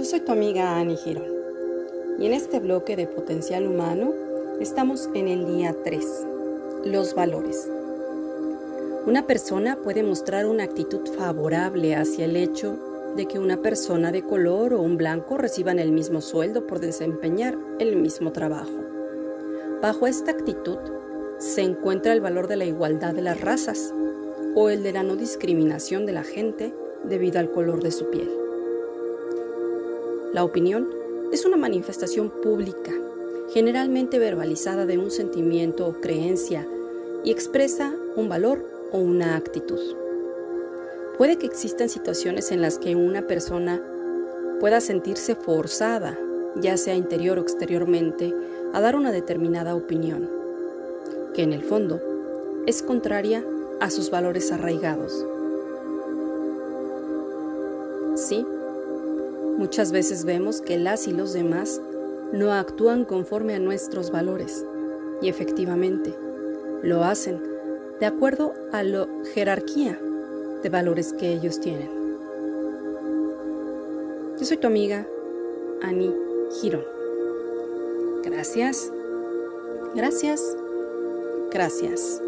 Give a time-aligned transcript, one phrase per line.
[0.00, 1.30] Yo soy tu amiga Annie Girón
[2.18, 4.14] y en este bloque de potencial humano
[4.58, 6.26] estamos en el día 3,
[6.86, 7.68] los valores.
[9.04, 12.78] Una persona puede mostrar una actitud favorable hacia el hecho
[13.14, 17.58] de que una persona de color o un blanco reciban el mismo sueldo por desempeñar
[17.78, 18.72] el mismo trabajo.
[19.82, 20.78] Bajo esta actitud
[21.36, 23.92] se encuentra el valor de la igualdad de las razas
[24.54, 26.72] o el de la no discriminación de la gente
[27.04, 28.40] debido al color de su piel.
[30.32, 30.88] La opinión
[31.32, 32.92] es una manifestación pública,
[33.52, 36.68] generalmente verbalizada de un sentimiento o creencia
[37.24, 39.80] y expresa un valor o una actitud.
[41.18, 43.82] Puede que existan situaciones en las que una persona
[44.60, 46.16] pueda sentirse forzada,
[46.56, 48.32] ya sea interior o exteriormente,
[48.72, 50.30] a dar una determinada opinión,
[51.34, 52.00] que en el fondo
[52.66, 53.44] es contraria
[53.80, 55.26] a sus valores arraigados.
[58.14, 58.46] Sí,
[59.60, 61.82] Muchas veces vemos que las y los demás
[62.32, 64.64] no actúan conforme a nuestros valores
[65.20, 66.14] y efectivamente
[66.82, 67.42] lo hacen
[68.00, 70.00] de acuerdo a la jerarquía
[70.62, 71.90] de valores que ellos tienen.
[74.38, 75.06] Yo soy tu amiga
[75.82, 76.16] Annie
[76.58, 76.86] Girón.
[78.24, 78.90] Gracias,
[79.94, 80.56] gracias,
[81.52, 82.22] gracias.